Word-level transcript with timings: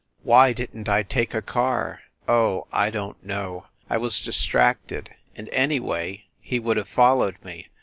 Why 0.23 0.51
didn 0.51 0.85
t 0.85 0.91
I 0.91 1.03
take 1.03 1.35
a 1.35 1.43
car? 1.43 2.01
Oh, 2.27 2.65
I 2.73 2.89
don 2.89 3.13
t 3.13 3.19
know! 3.21 3.67
I 3.87 3.99
was 3.99 4.19
distracted... 4.19 5.11
and, 5.35 5.47
anyway, 5.49 6.25
he 6.39 6.57
would 6.59 6.77
have 6.77 6.89
followed 6.89 7.37
me. 7.43 7.67